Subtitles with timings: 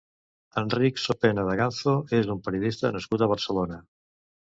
[0.61, 3.83] Enric Sopena Daganzo és un periodista nascut a Barcelona.